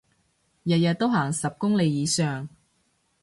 [0.03, 0.05] 日日
[0.95, 2.49] 都行十公里以上